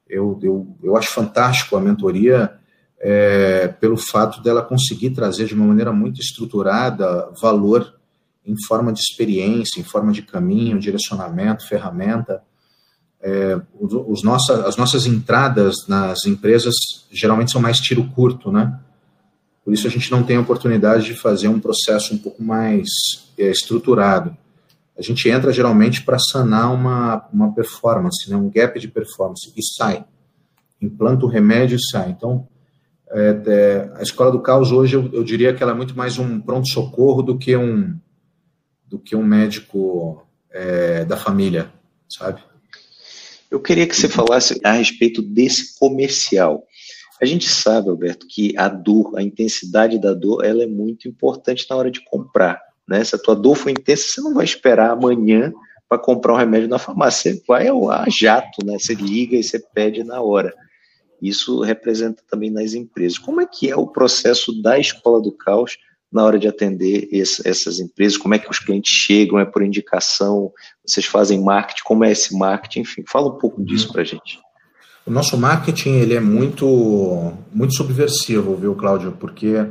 [0.08, 2.52] Eu, eu, eu acho fantástico a mentoria
[2.98, 7.94] é, pelo fato dela conseguir trazer de uma maneira muito estruturada valor
[8.44, 12.42] em forma de experiência, em forma de caminho, direcionamento, ferramenta
[13.22, 16.74] é, os, os nossa, as nossas entradas nas empresas
[17.10, 18.78] geralmente são mais tiro curto, né?
[19.64, 22.88] Por isso a gente não tem a oportunidade de fazer um processo um pouco mais
[23.38, 24.36] é, estruturado.
[24.98, 28.36] A gente entra geralmente para sanar uma, uma performance, né?
[28.36, 30.04] um gap de performance, e sai.
[30.80, 32.10] Implanta o remédio e sai.
[32.10, 32.46] Então,
[33.10, 36.18] é, é, a escola do caos hoje eu, eu, diria que ela é muito mais
[36.18, 37.98] um pronto-socorro do que um
[38.86, 41.72] do que um médico é, da família,
[42.08, 42.42] sabe?
[43.50, 46.64] Eu queria que você falasse a respeito desse comercial.
[47.20, 51.66] A gente sabe, Alberto, que a dor, a intensidade da dor, ela é muito importante
[51.68, 52.60] na hora de comprar.
[52.88, 53.04] Né?
[53.04, 55.52] Se a tua dor for intensa, você não vai esperar amanhã
[55.88, 57.34] para comprar um remédio na farmácia.
[57.34, 58.78] Você vai a jato, né?
[58.78, 60.54] Você liga e você pede na hora.
[61.20, 63.18] Isso representa também nas empresas.
[63.18, 65.76] Como é que é o processo da escola do caos
[66.10, 68.16] na hora de atender esse, essas empresas?
[68.16, 69.38] Como é que os clientes chegam?
[69.38, 70.52] É por indicação?
[70.86, 71.82] Vocês fazem marketing?
[71.84, 72.80] Como é esse marketing?
[72.80, 73.92] Enfim, fala um pouco disso uhum.
[73.92, 74.38] para a gente.
[75.10, 79.10] O nosso marketing ele é muito, muito subversivo, viu, Cláudio?
[79.10, 79.68] Porque é,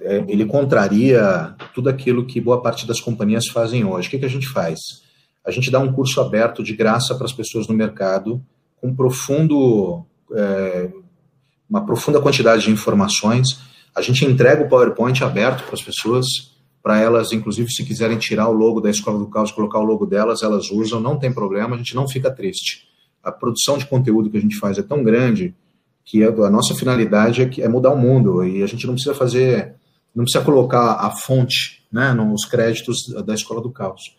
[0.00, 4.08] é, ele contraria tudo aquilo que boa parte das companhias fazem hoje.
[4.08, 4.80] O que, que a gente faz?
[5.46, 8.42] A gente dá um curso aberto de graça para as pessoas no mercado,
[8.80, 10.90] com profundo, é,
[11.70, 13.60] uma profunda quantidade de informações
[13.94, 16.26] a gente entrega o PowerPoint aberto para as pessoas,
[16.82, 20.04] para elas, inclusive, se quiserem tirar o logo da Escola do Caos, colocar o logo
[20.04, 22.88] delas, elas usam, não tem problema, a gente não fica triste.
[23.28, 25.54] A produção de conteúdo que a gente faz é tão grande
[26.04, 29.74] que a nossa finalidade é, é mudar o mundo e a gente não precisa fazer,
[30.14, 34.16] não precisa colocar a fonte né, nos créditos da Escola do Caos.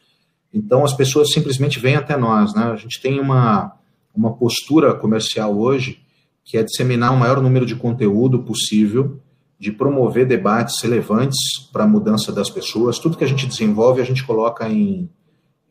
[0.53, 2.63] Então as pessoas simplesmente vêm até nós, né?
[2.63, 3.73] A gente tem uma,
[4.15, 5.99] uma postura comercial hoje
[6.43, 9.19] que é disseminar o maior número de conteúdo possível
[9.59, 11.37] de promover debates relevantes
[11.71, 12.97] para a mudança das pessoas.
[12.97, 15.09] Tudo que a gente desenvolve, a gente coloca em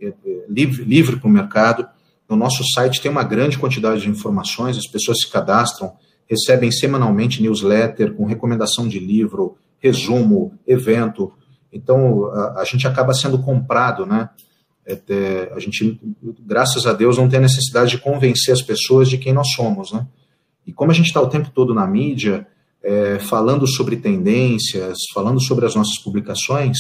[0.01, 1.89] é, é, livre, livre para o mercado.
[2.29, 5.93] No nosso site tem uma grande quantidade de informações, as pessoas se cadastram,
[6.27, 11.33] recebem semanalmente newsletter com recomendação de livro, resumo, evento.
[11.73, 14.29] Então, a, a gente acaba sendo comprado, né?
[14.89, 16.01] é ter, a gente,
[16.41, 19.93] graças a Deus, não tem a necessidade de convencer as pessoas de quem nós somos,
[19.93, 20.07] né?
[20.67, 22.47] E como a gente está o tempo todo na mídia,
[22.83, 26.79] é, falando sobre tendências, falando sobre as nossas publicações,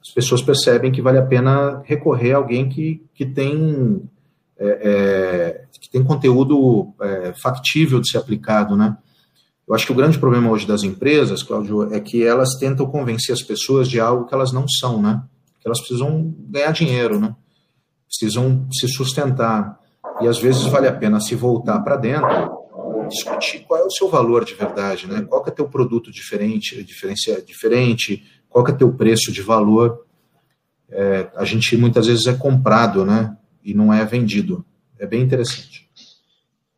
[0.00, 4.02] as pessoas percebem que vale a pena recorrer a alguém que, que tem
[4.60, 8.96] é, é, que tem conteúdo é, factível de ser aplicado, né?
[9.66, 13.32] Eu acho que o grande problema hoje das empresas, Cláudio, é que elas tentam convencer
[13.32, 15.22] as pessoas de algo que elas não são, né?
[15.60, 17.34] Que elas precisam ganhar dinheiro, né?
[18.06, 19.78] Precisam se sustentar.
[20.20, 22.28] E às vezes vale a pena se voltar para dentro,
[23.08, 25.22] discutir qual é o seu valor de verdade, né?
[25.22, 30.04] Qual que é teu produto diferente, diferencia, diferente, qual que é teu preço de valor.
[30.90, 33.36] É, a gente muitas vezes é comprado, né?
[33.62, 34.64] E não é vendido.
[34.98, 35.88] É bem interessante.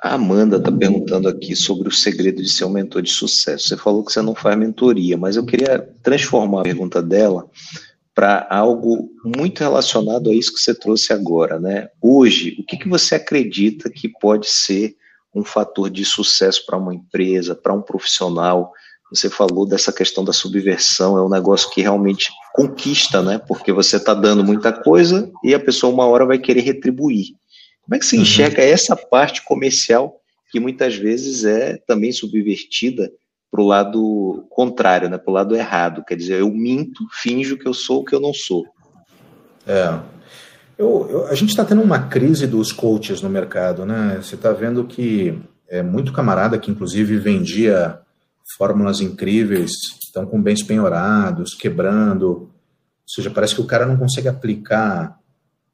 [0.03, 3.69] A Amanda está perguntando aqui sobre o segredo de ser um mentor de sucesso.
[3.69, 7.49] Você falou que você não faz mentoria, mas eu queria transformar a pergunta dela
[8.15, 11.89] para algo muito relacionado a isso que você trouxe agora, né?
[12.01, 14.97] Hoje, o que, que você acredita que pode ser
[15.35, 18.73] um fator de sucesso para uma empresa, para um profissional?
[19.13, 23.39] Você falou dessa questão da subversão, é um negócio que realmente conquista, né?
[23.47, 27.35] Porque você está dando muita coisa e a pessoa uma hora vai querer retribuir.
[27.83, 28.23] Como é que você uhum.
[28.23, 30.17] enxerga essa parte comercial
[30.51, 33.11] que muitas vezes é também subvertida
[33.51, 36.05] para o lado contrário, né, para o lado errado?
[36.05, 38.65] Quer dizer, eu minto, finjo que eu sou o que eu não sou.
[39.67, 39.99] É.
[40.79, 44.19] Eu, eu, a gente está tendo uma crise dos coaches no mercado, né?
[44.23, 48.01] Você está vendo que é muito camarada que, inclusive, vendia
[48.57, 49.71] fórmulas incríveis,
[50.05, 52.27] estão com bens penhorados, quebrando.
[52.29, 52.51] Ou
[53.07, 55.19] seja, parece que o cara não consegue aplicar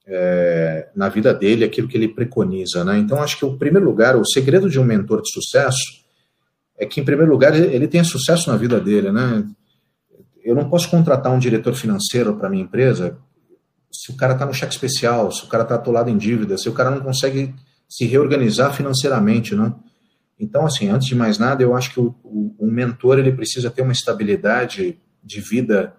[0.06, 2.98] é, na vida dele aquilo que ele preconiza, né?
[2.98, 6.04] Então, acho que o primeiro lugar, o segredo de um mentor de sucesso
[6.78, 9.44] é que, em primeiro lugar, ele tenha sucesso na vida dele, né?
[10.44, 13.18] Eu não posso contratar um diretor financeiro para minha empresa
[13.92, 16.68] se o cara está no cheque especial, se o cara está atolado em dívida, se
[16.68, 17.54] o cara não consegue
[17.88, 19.72] se reorganizar financeiramente, né?
[20.38, 23.70] Então, assim, antes de mais nada, eu acho que o, o, o mentor ele precisa
[23.70, 25.94] ter uma estabilidade de vida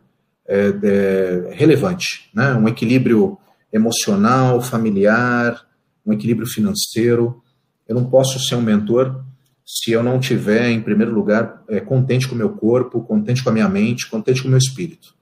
[0.48, 2.54] é, é, relevante, né?
[2.56, 3.38] Um equilíbrio
[3.72, 5.64] emocional, familiar,
[6.06, 7.44] um equilíbrio financeiro.
[7.88, 9.24] Eu não posso ser um mentor
[9.64, 13.50] se eu não tiver, em primeiro lugar, é, contente com o meu corpo, contente com
[13.52, 15.14] a minha mente, contente com o meu espírito.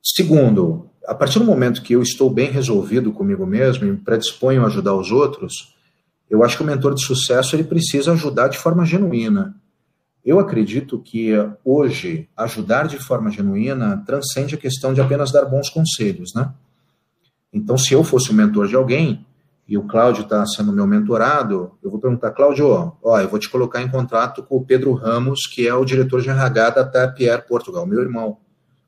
[0.00, 4.62] Segundo, a partir do momento que eu estou bem resolvido comigo mesmo e me predisponho
[4.62, 5.75] a ajudar os outros,
[6.28, 9.54] eu acho que o mentor de sucesso ele precisa ajudar de forma genuína.
[10.24, 11.32] Eu acredito que
[11.64, 16.52] hoje ajudar de forma genuína transcende a questão de apenas dar bons conselhos, né?
[17.52, 19.24] Então, se eu fosse o mentor de alguém,
[19.68, 23.48] e o Cláudio está sendo meu mentorado, eu vou perguntar, Cláudio, ó, eu vou te
[23.48, 27.44] colocar em contato com o Pedro Ramos, que é o diretor de RH da Tapier
[27.46, 28.38] Portugal, meu irmão.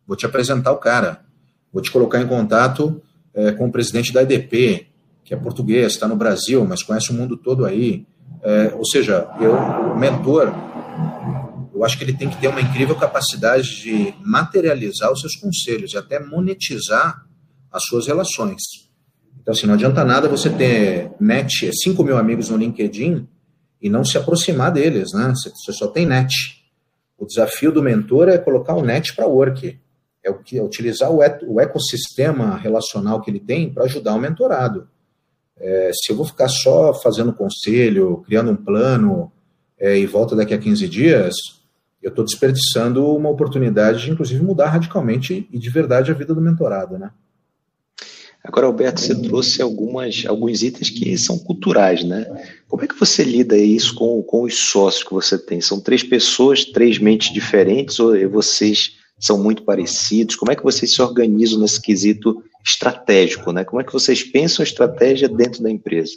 [0.06, 1.24] Vou te apresentar o cara.
[1.72, 3.02] Vou te colocar em contato
[3.34, 4.86] é, com o presidente da IDP,
[5.28, 8.06] que é português, está no Brasil, mas conhece o mundo todo aí.
[8.42, 10.50] É, ou seja, eu, o mentor,
[11.74, 15.92] eu acho que ele tem que ter uma incrível capacidade de materializar os seus conselhos
[15.92, 17.26] e até monetizar
[17.70, 18.62] as suas relações.
[19.38, 23.28] Então, assim, não adianta nada você ter net, 5 mil amigos no LinkedIn
[23.82, 25.34] e não se aproximar deles, né?
[25.34, 26.34] Você só tem net.
[27.18, 29.78] O desafio do mentor é colocar o net para work.
[30.24, 34.88] É é utilizar o ecossistema relacional que ele tem para ajudar o mentorado.
[35.60, 39.32] É, se eu vou ficar só fazendo conselho, criando um plano
[39.78, 41.34] é, e volta daqui a 15 dias,
[42.02, 46.40] eu estou desperdiçando uma oportunidade de, inclusive, mudar radicalmente e de verdade a vida do
[46.40, 47.10] mentorado, né?
[48.42, 52.24] Agora, Alberto, você trouxe algumas, alguns itens que são culturais, né?
[52.68, 55.60] Como é que você lida isso com, com os sócios que você tem?
[55.60, 60.36] São três pessoas, três mentes diferentes, ou vocês são muito parecidos?
[60.36, 63.64] Como é que vocês se organizam nesse quesito estratégico, né?
[63.64, 66.12] Como é que vocês pensam a estratégia dentro da empresa?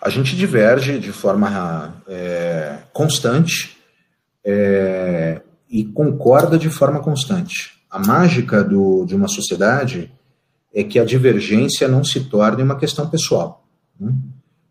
[0.00, 3.76] A gente diverge de forma é, constante
[4.44, 7.72] é, e concorda de forma constante.
[7.88, 10.10] A mágica do, de uma sociedade
[10.74, 13.64] é que a divergência não se torne uma questão pessoal.
[13.98, 14.12] Né?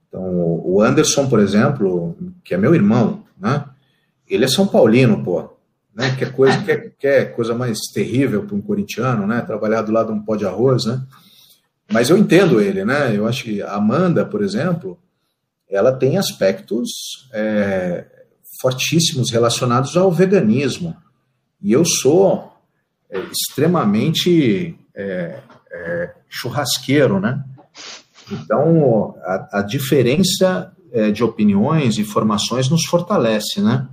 [0.08, 0.22] Então,
[0.66, 3.64] o Anderson, por exemplo, que é meu irmão, né?
[4.28, 5.50] ele é São Paulino, pô.
[5.94, 6.16] Né?
[6.16, 9.42] Que, é coisa, que, é, que é coisa mais terrível para um corintiano, né?
[9.42, 11.02] Trabalhar do lado de um pó de arroz, né?
[11.92, 13.16] Mas eu entendo ele, né?
[13.16, 14.98] Eu acho que a Amanda, por exemplo,
[15.70, 16.90] ela tem aspectos
[17.34, 18.06] é,
[18.62, 20.96] fortíssimos relacionados ao veganismo.
[21.62, 22.54] E eu sou
[23.10, 25.40] é, extremamente é,
[25.72, 27.44] é, churrasqueiro, né?
[28.32, 33.88] Então, a, a diferença é, de opiniões e formações nos fortalece, né?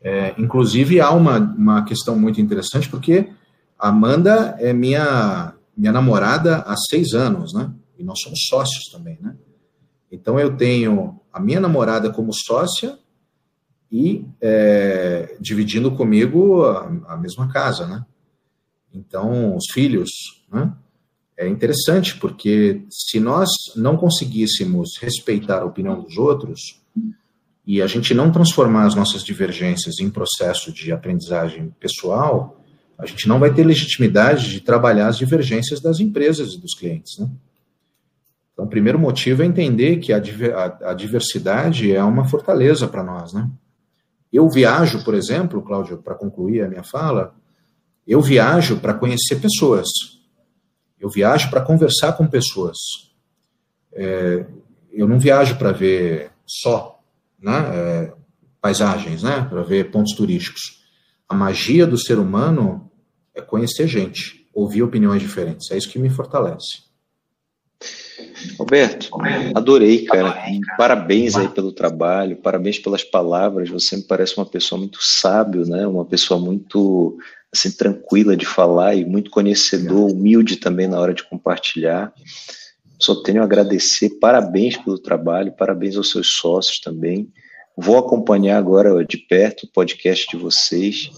[0.00, 3.30] É, inclusive, há uma, uma questão muito interessante, porque
[3.78, 7.72] a Amanda é minha, minha namorada há seis anos, né?
[7.98, 9.36] E nós somos sócios também, né?
[10.10, 12.98] Então eu tenho a minha namorada como sócia
[13.90, 18.04] e é, dividindo comigo a, a, mesma casa, né?
[18.92, 20.10] Então os filhos,
[20.50, 20.72] né?
[21.36, 26.82] É interessante porque se nós não conseguíssemos respeitar a opinião dos outros
[27.68, 32.58] e a gente não transformar as nossas divergências em processo de aprendizagem pessoal,
[32.96, 37.18] a gente não vai ter legitimidade de trabalhar as divergências das empresas e dos clientes,
[37.18, 37.28] né?
[38.54, 43.04] Então, o primeiro motivo é entender que a, a, a diversidade é uma fortaleza para
[43.04, 43.50] nós, né?
[44.32, 47.34] Eu viajo, por exemplo, Cláudio, para concluir a minha fala,
[48.06, 49.86] eu viajo para conhecer pessoas.
[50.98, 52.78] Eu viajo para conversar com pessoas.
[53.92, 54.46] É,
[54.90, 56.97] eu não viajo para ver só
[57.40, 58.12] né, é,
[58.60, 60.82] paisagens, né, para ver pontos turísticos.
[61.28, 62.90] A magia do ser humano
[63.34, 65.70] é conhecer gente, ouvir opiniões diferentes.
[65.70, 66.88] É isso que me fortalece.
[68.58, 69.08] Roberto,
[69.54, 70.36] adorei, cara.
[70.76, 73.68] Parabéns aí pelo trabalho, parabéns pelas palavras.
[73.68, 75.86] Você me parece uma pessoa muito sábio, né?
[75.86, 77.16] Uma pessoa muito
[77.52, 82.12] assim tranquila de falar e muito conhecedor, humilde também na hora de compartilhar.
[83.00, 84.18] Só tenho a agradecer.
[84.18, 87.30] Parabéns pelo trabalho, parabéns aos seus sócios também.
[87.76, 91.10] Vou acompanhar agora de perto o podcast de vocês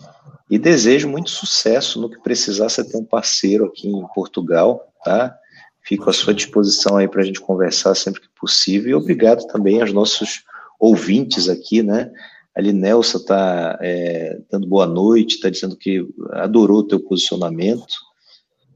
[0.50, 2.68] e desejo muito sucesso no que precisar.
[2.68, 5.34] Você ter um parceiro aqui em Portugal, tá?
[5.82, 8.90] Fico à sua disposição aí para a gente conversar sempre que possível.
[8.90, 10.42] E obrigado também aos nossos
[10.78, 12.10] ouvintes aqui, né?
[12.54, 17.94] Ali Nelson está é, dando boa noite, está dizendo que adorou o teu posicionamento,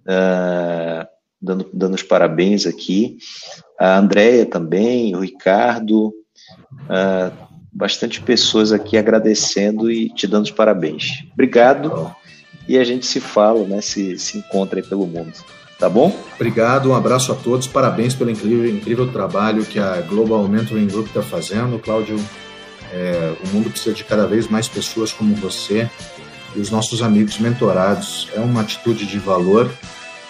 [0.06, 1.06] uh,
[1.44, 3.18] dando, dando os parabéns aqui.
[3.78, 7.32] A Andréia também, o Ricardo, uh,
[7.72, 11.24] bastante pessoas aqui agradecendo e te dando os parabéns.
[11.32, 12.14] Obrigado
[12.68, 13.80] e a gente se fala, né?
[13.80, 15.32] Se, se encontra aí pelo mundo.
[15.78, 16.16] Tá bom?
[16.36, 21.08] Obrigado, um abraço a todos, parabéns pelo incrível, incrível trabalho que a Global Mentoring Group
[21.08, 21.80] está fazendo.
[21.80, 22.16] Cláudio,
[22.92, 25.90] é, o mundo precisa de cada vez mais pessoas como você
[26.54, 28.28] e os nossos amigos mentorados.
[28.34, 29.68] É uma atitude de valor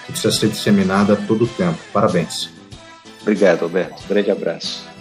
[0.06, 1.78] que precisa ser disseminada a todo o tempo.
[1.92, 2.50] Parabéns.
[3.22, 4.02] Obrigado, Alberto.
[4.08, 4.93] grande abraço.